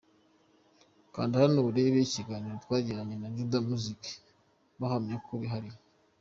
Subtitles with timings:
[1.13, 4.03] Kanda hano urebe ikiganiro twagiranye na Juda Muzik
[4.79, 5.77] bahamya ko bihariye.